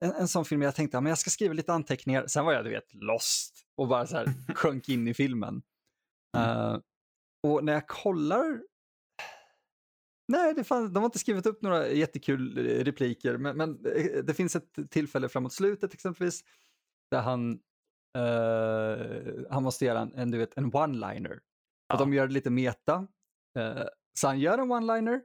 en, 0.03 0.11
en 0.11 0.27
sån 0.27 0.45
film 0.45 0.61
jag 0.61 0.75
tänkte 0.75 0.97
att 0.97 1.07
jag 1.07 1.17
ska 1.17 1.29
skriva 1.29 1.53
lite 1.53 1.73
anteckningar. 1.73 2.27
Sen 2.27 2.45
var 2.45 2.53
jag 2.53 2.65
du 2.65 2.69
vet 2.69 2.93
lost 2.93 3.65
och 3.77 3.87
bara 3.87 4.07
så 4.07 4.17
här 4.17 4.27
sjönk 4.55 4.89
in 4.89 5.07
i 5.07 5.13
filmen. 5.13 5.61
Mm. 6.37 6.49
Uh, 6.49 6.79
och 7.47 7.63
när 7.63 7.73
jag 7.73 7.87
kollar 7.87 8.61
Nej, 10.27 10.53
det 10.53 10.63
fanns, 10.63 10.93
de 10.93 10.99
har 10.99 11.05
inte 11.05 11.19
skrivit 11.19 11.45
upp 11.45 11.61
några 11.61 11.87
jättekul 11.87 12.57
eh, 12.57 12.83
repliker, 12.83 13.37
men, 13.37 13.57
men 13.57 13.85
eh, 13.85 14.23
det 14.23 14.33
finns 14.33 14.55
ett 14.55 14.91
tillfälle 14.91 15.29
framåt 15.29 15.53
slutet 15.53 15.93
exempelvis 15.93 16.43
där 17.11 17.21
han, 17.21 17.59
uh, 18.17 19.45
han 19.49 19.63
måste 19.63 19.85
göra 19.85 19.99
en, 19.99 20.13
en, 20.15 20.31
du 20.31 20.37
vet, 20.37 20.57
en 20.57 20.71
one-liner. 20.71 21.39
Ja. 21.87 21.95
Och 21.95 21.99
de 21.99 22.13
gör 22.13 22.27
lite 22.27 22.49
meta. 22.49 23.07
Uh, 23.59 23.83
så 24.19 24.27
han 24.27 24.39
gör 24.39 24.57
en 24.57 24.71
one-liner. 24.71 25.21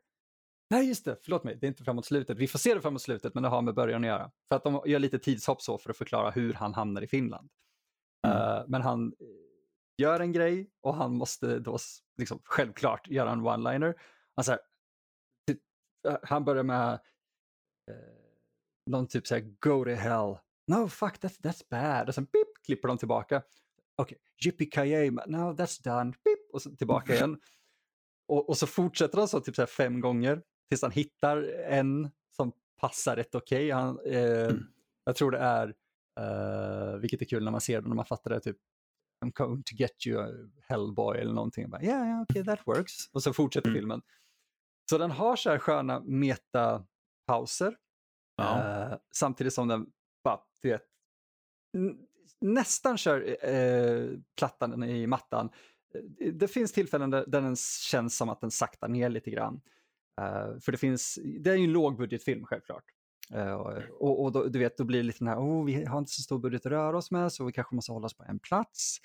Nej, 0.71 0.89
just 0.89 1.05
det, 1.05 1.17
förlåt 1.23 1.45
mig, 1.45 1.57
det 1.57 1.67
är 1.67 1.69
inte 1.69 1.85
framåt 1.85 2.07
slutet. 2.07 2.39
Vi 2.39 2.49
får 2.49 2.59
se 2.59 2.75
det 2.75 2.81
framåt 2.81 3.03
slutet, 3.03 3.35
men 3.35 3.43
det 3.43 3.49
har 3.49 3.63
med 3.63 3.75
början 3.75 4.05
att 4.05 4.09
göra. 4.09 4.31
För 4.49 4.57
att 4.57 4.65
de 4.65 4.83
gör 4.87 4.99
lite 4.99 5.19
tidshopp 5.19 5.63
så 5.63 5.79
för 5.79 5.91
att 5.91 5.97
förklara 5.97 6.31
hur 6.31 6.55
han 6.55 6.75
hamnar 6.75 7.03
i 7.03 7.07
Finland. 7.07 7.51
Mm. 8.27 8.39
Uh, 8.39 8.65
men 8.69 8.83
han 8.83 9.15
gör 9.99 10.21
en 10.21 10.33
grej 10.33 10.71
och 10.81 10.95
han 10.95 11.15
måste 11.15 11.59
då 11.59 11.79
liksom, 12.19 12.41
självklart 12.45 13.09
göra 13.09 13.31
en 13.33 13.41
one-liner. 13.41 13.95
Han 14.37 14.45
säger 14.45 14.59
Eh, 14.59 14.68
han 16.23 16.45
börjar 16.45 16.63
med 16.63 16.93
eh, 17.91 17.97
någon 18.87 19.07
typ 19.07 19.27
så 19.27 19.35
här 19.35 19.55
go 19.61 19.85
to 19.85 19.91
hell. 19.91 20.39
No 20.67 20.89
fuck 20.89 21.15
that's, 21.15 21.41
that's 21.43 21.63
bad. 21.71 22.09
Och 22.09 22.15
sen 22.15 22.27
pip, 22.27 22.49
klipper 22.67 22.89
de 22.89 22.99
tillbaka. 22.99 23.43
Okej, 23.97 24.19
okay. 24.43 24.51
yippee 24.51 25.11
no 25.11 25.53
that's 25.53 25.83
done. 25.85 26.13
Pip, 26.13 26.51
och 26.53 26.63
så 26.63 26.71
tillbaka 26.71 27.15
igen. 27.15 27.39
Och, 28.29 28.49
och 28.49 28.59
så 28.59 28.67
fortsätter 28.67 29.19
han 29.19 29.29
så 29.29 29.41
typ 29.41 29.57
så 29.57 29.67
fem 29.67 30.01
gånger 30.01 30.43
tills 30.69 30.83
han 30.83 30.91
hittar 30.91 31.43
en 31.53 32.11
som 32.37 32.53
passar 32.81 33.17
rätt 33.17 33.35
okej. 33.35 33.75
Okay. 33.75 34.13
Eh, 34.15 34.49
mm. 34.49 34.67
Jag 35.05 35.17
tror 35.17 35.31
det 35.31 35.39
är, 35.39 35.75
eh, 36.21 36.99
vilket 36.99 37.23
är 37.23 37.27
kul 37.27 37.45
när 37.45 37.51
man 37.51 37.61
ser 37.61 37.81
det, 37.81 37.89
när 37.89 37.97
man 37.97 38.05
fattar 38.05 38.31
det, 38.31 38.41
typ 38.41 38.57
I'm 39.25 39.33
going 39.35 39.63
to 39.63 39.75
get 39.75 40.07
you 40.07 40.51
Hellboy 40.69 41.19
eller 41.19 41.33
någonting. 41.33 41.71
Bara, 41.71 41.83
yeah, 41.83 42.07
yeah, 42.07 42.23
okay, 42.23 42.45
that 42.45 42.67
works. 42.67 42.95
Och 43.13 43.23
så 43.23 43.33
fortsätter 43.33 43.69
mm. 43.69 43.81
filmen. 43.81 44.03
Så 44.91 44.99
den 44.99 45.11
har 45.11 45.37
så 45.37 45.51
här 45.51 45.59
sköna 45.59 46.01
metapauser. 46.01 47.77
Ja. 48.37 48.59
Eh, 48.59 48.99
samtidigt 49.15 49.55
som 49.55 49.69
den 49.69 49.87
bara, 50.25 50.41
du 50.63 50.69
vet, 50.69 50.83
nästan 52.41 52.99
kör 52.99 53.49
eh, 53.49 54.09
plattan 54.39 54.85
i 54.85 55.07
mattan. 55.07 55.51
Eh, 55.95 56.33
det 56.33 56.49
finns 56.49 56.73
tillfällen 56.73 57.11
där, 57.11 57.25
där 57.27 57.41
den 57.41 57.57
känns 57.91 58.17
som 58.17 58.29
att 58.29 58.41
den 58.41 58.51
saktar 58.51 58.89
ner 58.89 59.09
lite 59.09 59.31
grann. 59.31 59.61
Uh, 60.21 60.61
för 60.61 60.73
det 60.73 60.79
finns, 60.79 61.19
det 61.41 61.51
är 61.51 61.55
ju 61.55 61.65
en 61.65 61.73
lågbudgetfilm 61.73 62.45
självklart. 62.45 62.85
Uh, 63.35 63.53
och, 63.53 64.23
och 64.23 64.33
då, 64.33 64.45
du 64.45 64.59
vet, 64.59 64.77
då 64.77 64.85
blir 64.85 64.99
det 64.99 65.07
lite 65.07 65.19
den 65.19 65.29
här, 65.29 65.37
oh, 65.37 65.65
vi 65.65 65.85
har 65.85 65.99
inte 65.99 66.13
så 66.13 66.23
stor 66.23 66.39
budget 66.39 66.67
att 66.67 66.73
röra 66.73 66.97
oss 66.97 67.11
med 67.11 67.33
så 67.33 67.45
vi 67.45 67.53
kanske 67.53 67.75
måste 67.75 67.93
hålla 67.93 68.07
oss 68.07 68.17
på 68.17 68.25
en 68.29 68.39
plats. 68.39 68.99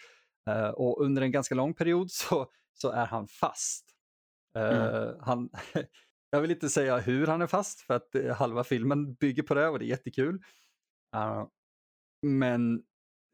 Uh, 0.49 0.69
och 0.69 1.01
under 1.05 1.21
en 1.21 1.31
ganska 1.31 1.55
lång 1.55 1.73
period 1.73 2.11
så, 2.11 2.47
så 2.73 2.89
är 2.89 3.05
han 3.05 3.27
fast. 3.27 3.92
Mm. 4.55 5.15
han, 5.21 5.49
jag 6.29 6.41
vill 6.41 6.51
inte 6.51 6.69
säga 6.69 6.97
hur 6.97 7.27
han 7.27 7.41
är 7.41 7.47
fast 7.47 7.81
för 7.81 7.93
att 7.93 8.15
uh, 8.15 8.31
halva 8.31 8.63
filmen 8.63 9.13
bygger 9.13 9.43
på 9.43 9.53
det 9.53 9.67
och 9.67 9.79
det 9.79 9.85
är 9.85 9.87
jättekul. 9.87 10.35
Uh, 11.15 11.47
men 12.21 12.83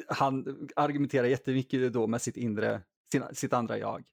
han 0.08 0.68
argumenterar 0.76 1.28
jättemycket 1.28 1.94
då 1.94 2.08
med 2.08 2.22
sitt 2.22 2.38
inre, 2.38 2.82
sin, 3.12 3.24
sitt 3.34 3.54
andra 3.54 3.78
jag. 3.78 4.04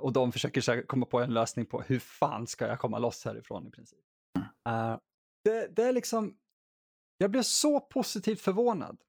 Och 0.00 0.12
de 0.12 0.32
försöker 0.32 0.86
komma 0.86 1.06
på 1.06 1.20
en 1.20 1.34
lösning 1.34 1.66
på 1.66 1.82
hur 1.82 1.98
fan 1.98 2.46
ska 2.46 2.66
jag 2.66 2.78
komma 2.78 2.98
loss 2.98 3.24
härifrån 3.24 3.66
i 3.66 3.70
princip. 3.70 3.98
Uh, 4.68 4.98
det, 5.44 5.76
det, 5.76 5.82
är 5.82 5.92
liksom, 5.92 6.36
jag 7.18 7.30
blev 7.30 7.42
så 7.42 7.80
positivt 7.80 8.40
förvånad. 8.40 9.00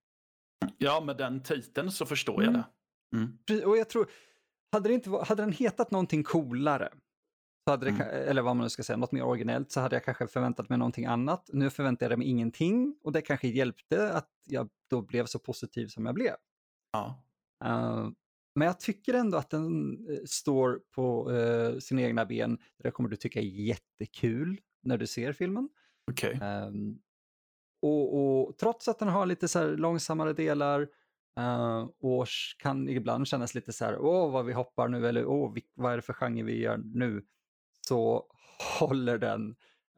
Ja, 0.78 1.02
med 1.02 1.18
den 1.18 1.44
titeln 1.44 1.92
så 1.92 2.06
förstår 2.06 2.44
mm. 2.44 2.46
jag 2.46 2.64
det. 2.64 2.68
Mm. 3.18 3.70
Och 3.70 3.78
jag 3.78 3.90
tror, 3.90 4.10
hade, 4.72 4.90
det 4.90 4.94
inte, 4.94 5.10
hade 5.10 5.44
den 5.44 5.52
hetat 5.52 5.92
någonting 5.92 6.24
coolare, 6.24 6.90
så 7.64 7.72
hade 7.72 7.86
det, 7.86 7.92
mm. 7.92 8.30
eller 8.30 8.42
vad 8.42 8.56
man 8.56 8.64
nu 8.64 8.70
ska 8.70 8.84
säga, 8.84 8.98
något 8.98 9.12
mer 9.12 9.24
originellt, 9.24 9.72
så 9.72 9.80
hade 9.80 9.96
jag 9.96 10.04
kanske 10.04 10.28
förväntat 10.28 10.70
mig 10.70 10.78
någonting 10.78 11.06
annat. 11.06 11.50
Nu 11.54 11.70
förväntade 11.70 12.12
jag 12.12 12.20
mig 12.20 12.28
ingenting 12.28 12.96
och 13.04 13.12
det 13.12 13.22
kanske 13.22 13.48
hjälpte 13.48 14.14
att 14.14 14.30
jag 14.46 14.70
då 14.90 15.02
blev 15.02 15.26
så 15.26 15.40
positiv 15.40 15.88
som 15.88 16.06
jag 16.06 16.16
blev. 16.16 16.36
Ja. 16.92 17.24
Uh, 17.66 18.10
men 18.56 18.66
jag 18.66 18.80
tycker 18.80 19.14
ändå 19.14 19.38
att 19.38 19.50
den 19.50 19.98
uh, 20.10 20.18
står 20.26 20.82
på 20.96 21.32
uh, 21.32 21.80
sina 21.80 22.02
egna 22.02 22.26
ben. 22.26 22.58
Det 22.84 22.92
kommer 22.92 23.10
du 23.10 23.16
tycka 23.16 23.40
är 23.40 23.44
jättekul 23.44 24.62
när 24.84 24.98
du 24.98 25.08
ser 25.08 25.34
filmen. 25.34 25.70
Okay. 26.12 26.34
Um, 26.34 26.42
ehm, 26.42 27.00
och, 27.82 28.44
och, 28.48 28.58
trots 28.58 28.88
att 28.88 29.00
den 29.00 29.08
har 29.08 29.26
lite 29.26 29.48
så 29.48 29.68
långsammare 29.68 30.34
delar 30.34 30.88
uh, 31.42 31.90
och 32.02 32.28
kan 32.58 32.90
ibland 32.90 33.28
kännas 33.28 33.56
lite 33.56 33.74
så 33.74 33.86
här, 33.86 33.98
åh 34.00 34.32
vad 34.32 34.46
vi 34.46 34.54
hoppar 34.54 34.88
nu 34.88 35.08
eller 35.08 35.26
åh 35.26 35.56
vad 35.74 35.94
är 35.94 35.96
det 35.96 36.02
för 36.02 36.14
genre 36.14 36.44
vi 36.44 36.60
gör 36.60 36.78
nu, 36.78 37.26
så 37.88 38.26
håller 38.80 39.18
den 39.18 39.50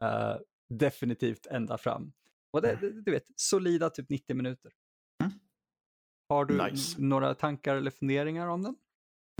uh, 0.03 0.38
definitivt 0.69 1.45
ända 1.45 1.77
fram. 1.77 2.13
Och 2.51 2.62
det, 2.62 2.71
mm. 2.71 3.03
du 3.03 3.12
vet, 3.12 3.25
solida 3.35 3.89
typ 3.89 4.09
90 4.09 4.35
minuter. 4.35 4.71
Mm. 5.23 5.33
Har 6.29 6.45
du 6.45 6.63
nice. 6.63 7.01
några 7.01 7.35
tankar 7.35 7.75
eller 7.75 7.91
funderingar 7.91 8.47
om 8.47 8.63
den? 8.63 8.75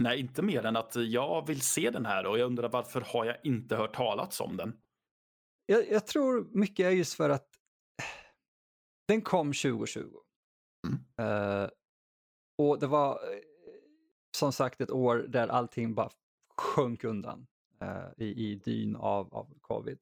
Nej, 0.02 0.20
inte 0.20 0.42
mer 0.42 0.66
än 0.66 0.76
att 0.76 0.96
jag 0.96 1.46
vill 1.46 1.60
se 1.60 1.90
den 1.90 2.06
här 2.06 2.26
och 2.26 2.38
jag 2.38 2.46
undrar 2.46 2.68
varför 2.68 3.00
har 3.00 3.24
jag 3.24 3.36
inte 3.44 3.76
hört 3.76 3.96
talats 3.96 4.40
om 4.40 4.56
den? 4.56 4.76
Jag, 5.66 5.90
jag 5.90 6.06
tror 6.06 6.48
mycket 6.58 6.86
är 6.86 6.90
just 6.90 7.14
för 7.14 7.30
att 7.30 7.48
den 9.08 9.22
kom 9.22 9.46
2020. 9.46 10.00
Mm. 10.86 11.30
Uh, 11.30 11.68
och 12.58 12.78
det 12.78 12.86
var 12.86 13.10
eh, 13.10 13.38
som 14.36 14.52
sagt 14.52 14.80
ett 14.80 14.90
år 14.90 15.16
där 15.16 15.48
allting 15.48 15.94
bara 15.94 16.10
sjönk 16.56 17.04
undan 17.04 17.46
uh, 17.82 18.24
i, 18.24 18.50
i 18.50 18.54
dyn 18.54 18.96
av, 18.96 19.34
av 19.34 19.54
covid. 19.60 19.98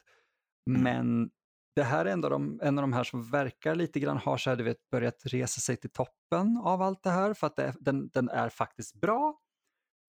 Mm. 0.70 0.82
Men 0.82 1.30
det 1.74 1.82
här 1.82 2.04
är 2.04 2.12
ändå 2.12 2.28
de, 2.28 2.60
en 2.62 2.78
av 2.78 2.82
de 2.82 2.92
här 2.92 3.04
som 3.04 3.30
verkar 3.30 3.74
lite 3.74 4.00
grann 4.00 4.16
har 4.16 4.36
så 4.36 4.50
här, 4.50 4.56
du 4.56 4.64
vet, 4.64 4.90
börjat 4.90 5.22
resa 5.24 5.60
sig 5.60 5.76
till 5.76 5.90
toppen 5.90 6.60
av 6.64 6.82
allt 6.82 7.02
det 7.02 7.10
här 7.10 7.34
för 7.34 7.46
att 7.46 7.56
det, 7.56 7.74
den, 7.80 8.08
den 8.08 8.28
är 8.28 8.48
faktiskt 8.48 8.94
bra. 8.94 9.38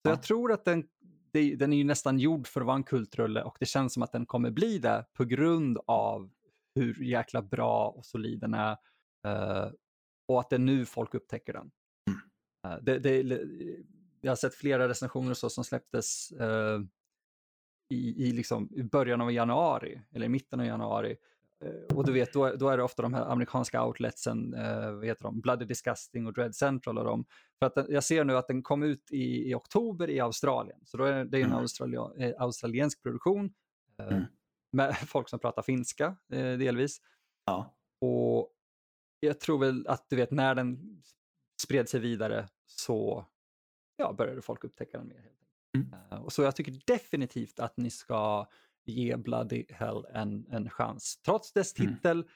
Så 0.02 0.08
ja. 0.08 0.10
jag 0.10 0.22
tror 0.22 0.52
att 0.52 0.64
den, 0.64 0.84
det, 1.32 1.56
den 1.56 1.72
är 1.72 1.76
ju 1.76 1.84
nästan 1.84 2.18
gjord 2.18 2.46
för 2.46 2.60
att 2.60 2.66
vara 2.66 2.76
en 2.76 2.84
kultrulle 2.84 3.42
och 3.42 3.56
det 3.60 3.66
känns 3.66 3.94
som 3.94 4.02
att 4.02 4.12
den 4.12 4.26
kommer 4.26 4.50
bli 4.50 4.78
det 4.78 5.06
på 5.12 5.24
grund 5.24 5.78
av 5.86 6.30
hur 6.74 7.02
jäkla 7.02 7.42
bra 7.42 7.88
och 7.88 8.06
solid 8.06 8.40
den 8.40 8.54
är. 8.54 8.76
Uh, 9.26 9.72
och 10.28 10.40
att 10.40 10.50
det 10.50 10.56
är 10.56 10.60
nu 10.60 10.86
folk 10.86 11.14
upptäcker 11.14 11.52
den. 11.52 11.70
Uh, 12.64 12.76
det, 12.82 12.98
det, 12.98 13.40
jag 14.20 14.30
har 14.30 14.36
sett 14.36 14.54
flera 14.54 14.88
recensioner 14.88 15.34
så 15.34 15.50
som 15.50 15.64
släpptes 15.64 16.32
uh, 16.40 16.80
i, 17.88 18.28
i, 18.28 18.32
liksom, 18.32 18.68
i 18.74 18.82
början 18.82 19.20
av 19.20 19.32
januari, 19.32 20.02
eller 20.12 20.26
i 20.26 20.28
mitten 20.28 20.60
av 20.60 20.66
januari. 20.66 21.16
och 21.94 22.06
du 22.06 22.12
vet, 22.12 22.32
då, 22.32 22.56
då, 22.56 22.68
är 22.68 22.76
det 22.76 22.82
ofta 22.82 23.02
de 23.02 23.14
här 23.14 23.24
amerikanska 23.24 23.84
outletsen, 23.84 24.50
vad 24.94 25.04
heter 25.04 25.22
de, 25.22 25.40
Bloody 25.40 25.64
Disgusting 25.64 26.26
och 26.26 26.32
Dread 26.32 26.54
Central 26.54 26.98
och 26.98 27.04
dem. 27.04 27.24
För 27.58 27.66
att 27.66 27.74
den, 27.74 27.86
jag 27.88 28.04
ser 28.04 28.24
nu 28.24 28.36
att 28.36 28.48
den 28.48 28.62
kom 28.62 28.82
ut 28.82 29.12
i, 29.12 29.50
i 29.50 29.54
oktober 29.54 30.10
i 30.10 30.20
Australien, 30.20 30.78
så 30.84 30.96
då 30.96 31.04
är 31.04 31.24
det 31.24 31.38
en 31.38 31.44
mm. 31.46 31.58
australia, 31.58 32.00
australiensk 32.38 33.02
produktion 33.02 33.54
mm. 33.98 34.24
med 34.72 34.96
folk 35.08 35.28
som 35.28 35.38
pratar 35.38 35.62
finska 35.62 36.16
delvis. 36.58 37.00
Ja. 37.46 37.74
Och 38.00 38.50
jag 39.20 39.40
tror 39.40 39.58
väl 39.58 39.86
att 39.86 40.06
du 40.08 40.16
vet 40.16 40.30
när 40.30 40.54
den 40.54 41.02
spred 41.62 41.88
sig 41.88 42.00
vidare 42.00 42.48
så 42.66 43.26
ja, 43.96 44.12
började 44.12 44.42
folk 44.42 44.64
upptäcka 44.64 44.98
den 44.98 45.08
mer. 45.08 45.30
Mm. 45.76 45.94
uh, 46.12 46.24
och 46.24 46.32
så 46.32 46.42
jag 46.42 46.56
tycker 46.56 46.80
definitivt 46.86 47.60
att 47.60 47.76
ni 47.76 47.90
ska 47.90 48.46
ge 48.84 49.16
Bloody 49.16 49.64
Hell 49.68 50.06
en, 50.12 50.46
en 50.50 50.70
chans. 50.70 51.20
Trots 51.24 51.52
dess 51.52 51.78
mm. 51.78 51.94
titel 51.94 52.16
mm. 52.16 52.28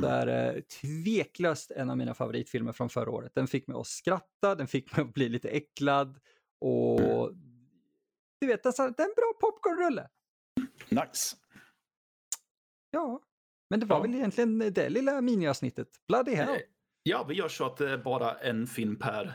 så 0.00 0.06
är 0.06 0.26
det 0.26 0.68
tveklöst 0.68 1.70
en 1.70 1.90
av 1.90 1.96
mina 1.96 2.14
favoritfilmer 2.14 2.72
från 2.72 2.88
förra 2.88 3.10
året. 3.10 3.34
Den 3.34 3.46
fick 3.46 3.66
mig 3.66 3.76
att 3.76 3.86
skratta, 3.86 4.54
den 4.54 4.66
fick 4.66 4.96
mig 4.96 5.06
att 5.06 5.14
bli 5.14 5.28
lite 5.28 5.48
äcklad 5.48 6.20
och 6.60 7.00
mm. 7.00 7.34
du 8.40 8.46
vet, 8.46 8.66
alltså, 8.66 8.82
det 8.82 9.02
är 9.02 9.08
en 9.08 9.14
bra 9.16 9.32
popcornrulle. 9.40 10.08
Nice. 10.88 11.36
Ja, 12.90 13.20
men 13.70 13.80
det 13.80 13.86
var 13.86 13.96
ja. 13.96 14.02
väl 14.02 14.14
egentligen 14.14 14.58
det 14.58 14.88
lilla 14.88 15.20
miniavsnittet. 15.20 15.88
Bloody 16.08 16.34
hell. 16.34 16.60
Eh, 17.04 17.10
ja, 17.10 17.24
vi 17.28 17.34
gör 17.34 17.48
så 17.48 17.66
att 17.66 17.76
det 17.76 17.90
är 17.90 17.98
bara 17.98 18.34
en 18.34 18.66
film 18.66 18.98
per 18.98 19.32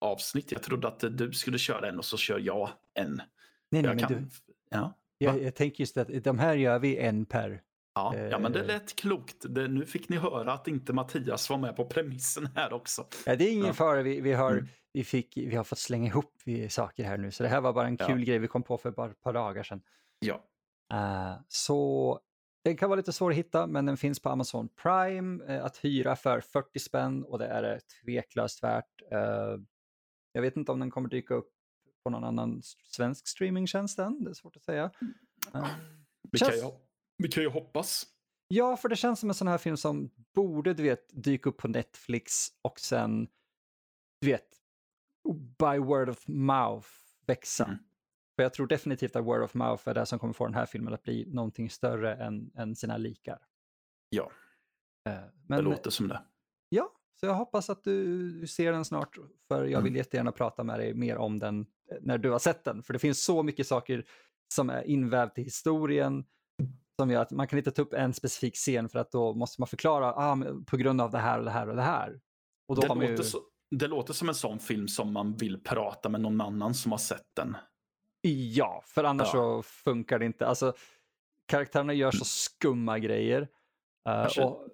avsnitt. 0.00 0.52
Jag 0.52 0.62
trodde 0.62 0.88
att 0.88 1.04
du 1.10 1.32
skulle 1.32 1.58
köra 1.58 1.88
en 1.88 1.98
och 1.98 2.04
så 2.04 2.16
kör 2.16 2.38
jag 2.38 2.70
en. 2.94 3.14
Nej, 3.14 3.26
nej, 3.68 3.84
jag 3.84 3.96
men 3.96 3.98
kan... 3.98 4.12
du. 4.12 4.28
Ja. 4.70 4.98
Jag, 5.18 5.42
jag, 5.42 5.54
tänker 5.54 5.80
just 5.80 5.96
att 5.96 6.24
de 6.24 6.38
här 6.38 6.54
gör 6.54 6.78
vi 6.78 6.98
en 6.98 7.26
per. 7.26 7.62
Ja, 7.94 8.16
ja 8.16 8.38
men 8.38 8.52
det 8.52 8.60
eh, 8.60 8.66
lät 8.66 8.96
klokt. 8.96 9.36
Det, 9.48 9.68
nu 9.68 9.86
fick 9.86 10.08
ni 10.08 10.16
höra 10.16 10.52
att 10.52 10.68
inte 10.68 10.92
Mattias 10.92 11.50
var 11.50 11.58
med 11.58 11.76
på 11.76 11.84
premissen 11.84 12.48
här 12.54 12.72
också. 12.72 13.06
Ja, 13.26 13.36
det 13.36 13.44
är 13.44 13.52
ingen 13.52 13.66
ja. 13.66 13.72
fara. 13.72 14.02
Vi, 14.02 14.20
vi, 14.20 14.32
har, 14.32 14.52
mm. 14.52 14.66
vi, 14.92 15.04
fick, 15.04 15.36
vi 15.36 15.56
har 15.56 15.64
fått 15.64 15.78
slänga 15.78 16.06
ihop 16.06 16.34
saker 16.68 17.04
här 17.04 17.16
nu, 17.16 17.30
så 17.30 17.42
det 17.42 17.48
här 17.48 17.60
var 17.60 17.72
bara 17.72 17.86
en 17.86 17.96
kul 17.96 18.18
ja. 18.20 18.24
grej 18.24 18.38
vi 18.38 18.48
kom 18.48 18.62
på 18.62 18.78
för 18.78 18.90
bara 18.90 19.10
ett 19.10 19.22
par 19.22 19.32
dagar 19.32 19.62
sedan. 19.62 19.82
Ja. 20.18 20.44
Uh, 20.92 21.40
så 21.48 22.20
den 22.64 22.76
kan 22.76 22.88
vara 22.88 22.96
lite 22.96 23.12
svår 23.12 23.30
att 23.30 23.36
hitta, 23.36 23.66
men 23.66 23.86
den 23.86 23.96
finns 23.96 24.20
på 24.20 24.28
Amazon 24.28 24.68
Prime 24.68 25.44
eh, 25.44 25.64
att 25.64 25.76
hyra 25.76 26.16
för 26.16 26.40
40 26.40 26.78
spänn 26.78 27.24
och 27.24 27.38
det 27.38 27.46
är 27.46 27.80
tveklöst 28.02 28.62
värt. 28.62 29.02
Eh, 29.12 29.58
jag 30.32 30.42
vet 30.42 30.56
inte 30.56 30.72
om 30.72 30.80
den 30.80 30.90
kommer 30.90 31.08
dyka 31.08 31.34
upp 31.34 31.50
på 32.04 32.10
någon 32.10 32.24
annan 32.24 32.62
svensk 32.82 33.28
streamingtjänst 33.28 33.98
än, 33.98 34.24
det 34.24 34.30
är 34.30 34.34
svårt 34.34 34.56
att 34.56 34.62
säga. 34.62 34.90
Uh, 35.54 35.66
vi, 36.32 36.38
känns... 36.38 36.50
kan 36.50 36.70
ju, 36.70 36.74
vi 37.18 37.28
kan 37.28 37.42
ju 37.42 37.48
hoppas. 37.48 38.06
Ja, 38.48 38.76
för 38.76 38.88
det 38.88 38.96
känns 38.96 39.20
som 39.20 39.28
en 39.28 39.34
sån 39.34 39.48
här 39.48 39.58
film 39.58 39.76
som 39.76 40.10
borde, 40.34 40.74
du 40.74 40.82
vet, 40.82 41.24
dyka 41.24 41.50
upp 41.50 41.56
på 41.56 41.68
Netflix 41.68 42.48
och 42.62 42.80
sen, 42.80 43.28
du 44.20 44.26
vet, 44.26 44.48
by 45.58 45.78
word 45.78 46.08
of 46.08 46.28
mouth 46.28 46.88
växa. 47.26 47.64
Mm. 47.64 47.78
För 48.36 48.42
jag 48.42 48.52
tror 48.52 48.66
definitivt 48.66 49.16
att 49.16 49.24
word 49.24 49.42
of 49.42 49.54
mouth 49.54 49.88
är 49.88 49.94
det 49.94 50.06
som 50.06 50.18
kommer 50.18 50.32
få 50.32 50.44
den 50.44 50.54
här 50.54 50.66
filmen 50.66 50.94
att 50.94 51.02
bli 51.02 51.26
någonting 51.26 51.70
större 51.70 52.14
än, 52.14 52.50
än 52.54 52.76
sina 52.76 52.96
likar. 52.96 53.38
Ja, 54.08 54.30
eh, 55.08 55.14
Men, 55.46 55.58
det 55.58 55.62
låter 55.62 55.90
som 55.90 56.08
det. 56.08 56.22
Ja, 56.68 56.92
så 57.20 57.26
jag 57.26 57.34
hoppas 57.34 57.70
att 57.70 57.84
du, 57.84 58.46
ser 58.46 58.72
den 58.72 58.84
snart. 58.84 59.18
För 59.48 59.64
jag 59.64 59.80
vill 59.80 59.92
mm. 59.92 59.96
jättegärna 59.96 60.32
prata 60.32 60.64
med 60.64 60.78
dig 60.78 60.94
mer 60.94 61.16
om 61.16 61.38
den 61.38 61.60
eh, 61.90 61.96
när 62.00 62.18
du 62.18 62.30
har 62.30 62.38
sett 62.38 62.64
den. 62.64 62.82
För 62.82 62.92
det 62.92 62.98
finns 62.98 63.24
så 63.24 63.42
mycket 63.42 63.66
saker 63.66 64.04
som 64.54 64.70
är 64.70 64.82
invävt 64.82 65.38
i 65.38 65.42
historien 65.42 66.24
som 66.98 67.10
gör 67.10 67.22
att 67.22 67.30
man 67.30 67.46
kan 67.46 67.58
inte 67.58 67.70
ta 67.70 67.82
upp 67.82 67.92
en 67.92 68.12
specifik 68.12 68.54
scen 68.54 68.88
för 68.88 68.98
att 68.98 69.12
då 69.12 69.34
måste 69.34 69.60
man 69.60 69.68
förklara 69.68 70.14
ah, 70.14 70.38
på 70.66 70.76
grund 70.76 71.00
av 71.00 71.10
det 71.10 71.18
här 71.18 71.38
och 71.38 71.44
det 71.44 71.50
här 71.50 71.68
och 71.68 71.76
det 71.76 71.82
här. 71.82 72.20
Och 72.68 72.76
då 72.76 72.82
det, 72.82 72.88
har 72.88 72.94
låter 72.96 73.08
ju... 73.08 73.22
så, 73.22 73.38
det 73.70 73.86
låter 73.86 74.12
som 74.12 74.28
en 74.28 74.34
sån 74.34 74.58
film 74.58 74.88
som 74.88 75.12
man 75.12 75.36
vill 75.36 75.62
prata 75.62 76.08
med 76.08 76.20
någon 76.20 76.40
annan 76.40 76.74
som 76.74 76.92
har 76.92 76.98
sett 76.98 77.28
den. 77.36 77.56
Ja, 78.28 78.82
för 78.86 79.04
annars 79.04 79.26
ja. 79.26 79.32
så 79.32 79.62
funkar 79.62 80.18
det 80.18 80.24
inte. 80.24 80.46
Alltså, 80.46 80.74
karaktärerna 81.46 81.92
gör 81.92 82.10
så 82.10 82.24
skumma 82.24 82.98
grejer. 82.98 83.40
Uh, 83.40 83.46
kanske, 84.04 84.42
och, 84.42 84.68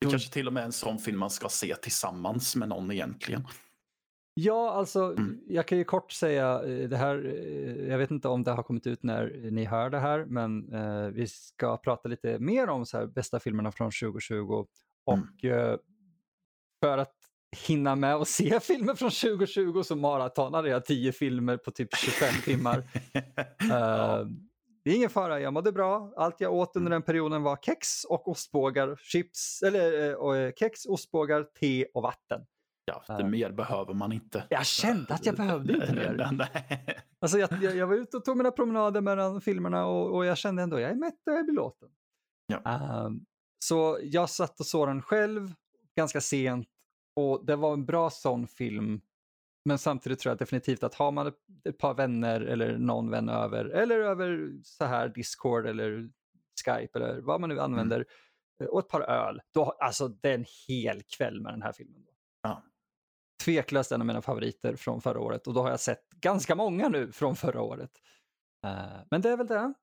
det 0.00 0.10
kanske 0.10 0.32
till 0.32 0.46
och 0.46 0.52
med 0.52 0.60
är 0.60 0.64
en 0.64 0.72
sån 0.72 0.98
film 0.98 1.18
man 1.18 1.30
ska 1.30 1.48
se 1.48 1.74
tillsammans 1.74 2.56
med 2.56 2.68
någon 2.68 2.90
egentligen. 2.90 3.46
Ja, 4.34 4.70
alltså 4.70 5.00
mm. 5.02 5.40
jag 5.46 5.66
kan 5.66 5.78
ju 5.78 5.84
kort 5.84 6.12
säga 6.12 6.62
eh, 6.64 6.88
det 6.88 6.96
här. 6.96 7.24
Eh, 7.24 7.88
jag 7.88 7.98
vet 7.98 8.10
inte 8.10 8.28
om 8.28 8.44
det 8.44 8.50
har 8.50 8.62
kommit 8.62 8.86
ut 8.86 9.02
när 9.02 9.50
ni 9.50 9.64
hör 9.64 9.90
det 9.90 9.98
här, 9.98 10.24
men 10.24 10.74
uh, 10.74 11.08
vi 11.08 11.26
ska 11.26 11.76
prata 11.76 12.08
lite 12.08 12.38
mer 12.38 12.68
om 12.68 12.86
så 12.86 12.98
här, 12.98 13.06
bästa 13.06 13.40
filmerna 13.40 13.72
från 13.72 13.90
2020 13.90 14.66
och 15.04 15.20
mm. 15.44 15.58
uh, 15.58 15.76
för 16.82 16.98
att 16.98 17.14
hinna 17.56 17.96
med 17.96 18.14
att 18.14 18.28
se 18.28 18.60
filmer 18.62 18.94
från 18.94 19.10
2020 19.10 19.82
så 19.82 19.96
maratonade 19.96 20.68
jag 20.68 20.84
10 20.84 21.12
filmer 21.12 21.56
på 21.56 21.70
typ 21.70 21.96
25 21.96 22.28
timmar. 22.44 22.82
ja. 23.68 24.20
uh, 24.20 24.28
det 24.84 24.90
är 24.90 24.96
ingen 24.96 25.10
fara, 25.10 25.40
jag 25.40 25.52
mådde 25.52 25.72
bra. 25.72 26.12
Allt 26.16 26.40
jag 26.40 26.54
åt 26.54 26.76
under 26.76 26.90
den 26.90 27.02
perioden 27.02 27.42
var 27.42 27.56
kex 27.56 28.04
och 28.04 28.28
ostbågar, 28.28 28.96
chips, 28.96 29.62
eller 29.62 30.14
uh, 30.26 30.52
kex, 30.56 30.86
ostbågar, 30.86 31.42
te 31.42 31.86
och 31.94 32.02
vatten. 32.02 32.40
Ja, 32.84 33.16
det 33.16 33.22
uh, 33.22 33.28
mer 33.28 33.50
behöver 33.50 33.94
man 33.94 34.12
inte. 34.12 34.44
Jag 34.50 34.66
kände 34.66 35.14
att 35.14 35.26
jag 35.26 35.34
behövde 35.36 35.72
inte 35.72 35.92
mer. 35.92 36.38
alltså 37.20 37.38
jag, 37.38 37.62
jag, 37.62 37.76
jag, 37.76 37.86
var 37.86 37.94
ute 37.94 38.16
och 38.16 38.24
tog 38.24 38.36
mina 38.36 38.50
promenader 38.50 39.00
mellan 39.00 39.40
filmerna 39.40 39.86
och, 39.86 40.14
och 40.14 40.26
jag 40.26 40.38
kände 40.38 40.62
ändå, 40.62 40.80
jag 40.80 40.90
är 40.90 40.94
mätt 40.94 41.26
och 41.26 41.32
jag 41.32 41.38
är 41.38 41.44
belåten. 41.44 41.88
Ja. 42.46 43.10
Så 43.58 43.98
jag 44.02 44.30
satt 44.30 44.60
och 44.60 44.66
såg 44.66 44.88
den 44.88 45.02
själv 45.02 45.52
ganska 45.96 46.20
sent 46.20 46.68
och 47.16 47.46
det 47.46 47.56
var 47.56 47.72
en 47.72 47.86
bra 47.86 48.10
sån 48.10 48.46
film. 48.46 49.00
Men 49.64 49.78
samtidigt 49.78 50.18
tror 50.18 50.30
jag 50.30 50.38
definitivt 50.38 50.82
att 50.82 50.94
har 50.94 51.10
man 51.10 51.32
ett 51.64 51.78
par 51.78 51.94
vänner 51.94 52.40
eller 52.40 52.78
någon 52.78 53.10
vän 53.10 53.28
över 53.28 53.64
eller 53.64 54.00
över 54.00 54.50
så 54.62 54.84
här 54.84 55.08
Discord 55.08 55.66
eller 55.66 56.10
Skype 56.64 56.98
eller 56.98 57.20
vad 57.20 57.40
man 57.40 57.50
nu 57.50 57.60
använder 57.60 57.96
mm. 57.96 58.72
och 58.72 58.78
ett 58.78 58.88
par 58.88 59.00
öl. 59.00 59.40
Då, 59.54 59.64
alltså 59.64 60.08
det 60.08 60.30
är 60.30 60.34
en 60.34 60.46
hel 60.68 61.02
kväll 61.02 61.40
med 61.40 61.52
den 61.52 61.62
här 61.62 61.72
filmen. 61.72 62.06
Ja. 62.42 62.62
Tveklöst 63.44 63.92
en 63.92 64.00
av 64.00 64.06
mina 64.06 64.22
favoriter 64.22 64.76
från 64.76 65.00
förra 65.00 65.20
året 65.20 65.46
och 65.46 65.54
då 65.54 65.62
har 65.62 65.70
jag 65.70 65.80
sett 65.80 66.10
ganska 66.10 66.54
många 66.54 66.88
nu 66.88 67.12
från 67.12 67.36
förra 67.36 67.60
året. 67.60 67.90
Uh, 68.66 69.02
men 69.10 69.20
det 69.20 69.30
är 69.30 69.36
väl 69.36 69.46
det. 69.46 69.74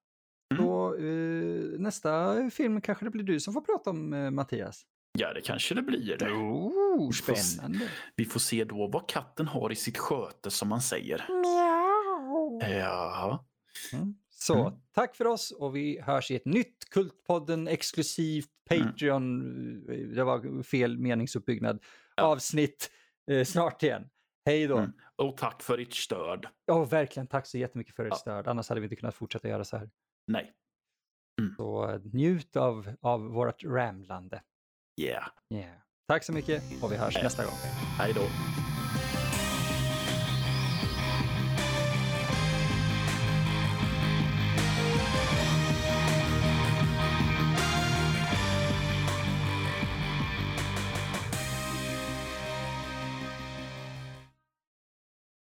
Mm. 0.53 0.65
Då, 0.65 0.95
eh, 0.95 1.79
nästa 1.79 2.49
film 2.49 2.81
kanske 2.81 3.05
det 3.05 3.11
blir 3.11 3.23
du 3.23 3.39
som 3.39 3.53
får 3.53 3.61
prata 3.61 3.89
om, 3.89 4.13
eh, 4.13 4.31
Mattias. 4.31 4.85
Ja, 5.19 5.33
det 5.33 5.41
kanske 5.41 5.75
det 5.75 5.81
blir. 5.81 6.17
Det. 6.17 6.31
Oh, 6.31 7.11
spännande. 7.11 7.77
Vi 7.77 7.85
får, 7.85 7.89
vi 8.15 8.25
får, 8.25 8.39
se 8.39 8.63
då 8.63 8.87
vad 8.87 9.09
katten 9.09 9.47
har 9.47 9.71
i 9.71 9.75
sitt 9.75 9.97
sköte 9.97 10.51
som 10.51 10.69
man 10.69 10.81
säger. 10.81 11.25
Miau. 11.29 12.59
Ja. 12.79 13.45
Mm. 13.93 14.15
Så 14.29 14.67
mm. 14.67 14.79
tack 14.93 15.15
för 15.15 15.27
oss 15.27 15.51
och 15.51 15.75
vi 15.75 16.01
hörs 16.01 16.31
i 16.31 16.35
ett 16.35 16.45
nytt 16.45 16.89
Kultpodden 16.89 17.67
exklusivt 17.67 18.49
mm. 18.71 18.87
Patreon, 18.87 19.41
mm. 19.41 20.15
det 20.15 20.23
var 20.23 20.63
fel 20.63 20.97
meningsuppbyggnad, 20.97 21.83
ja. 22.15 22.23
avsnitt 22.23 22.91
eh, 23.31 23.43
snart 23.45 23.83
igen. 23.83 24.09
Hej 24.45 24.67
då! 24.67 24.77
Mm. 24.77 24.91
Och 25.15 25.37
tack 25.37 25.63
för 25.63 25.77
ditt 25.77 25.93
stöd. 25.93 26.45
Ja, 26.65 26.85
verkligen. 26.85 27.27
Tack 27.27 27.47
så 27.47 27.57
jättemycket 27.57 27.95
för 27.95 28.05
ert 28.05 28.11
ja. 28.11 28.15
stöd. 28.15 28.47
Annars 28.47 28.69
hade 28.69 28.81
vi 28.81 28.85
inte 28.85 28.95
kunnat 28.95 29.15
fortsätta 29.15 29.47
göra 29.47 29.63
så 29.63 29.77
här. 29.77 29.89
Nej. 30.27 30.53
Mm. 31.41 31.55
Så 31.55 31.89
eh, 31.89 31.99
njut 32.03 32.55
av, 32.55 32.95
av 33.01 33.21
vårt 33.21 33.63
ramlande. 33.63 34.41
Yeah. 35.01 35.27
yeah. 35.49 35.71
Tack 36.07 36.23
så 36.23 36.33
mycket 36.33 36.63
och 36.81 36.91
vi 36.91 36.97
hörs 36.97 37.23
nästa 37.23 37.43
gång. 37.43 37.57
Hej 37.99 38.13
då. 38.13 38.21